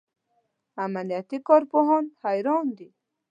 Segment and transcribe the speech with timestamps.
[0.85, 2.89] امنیتي کارپوهان حیران دي.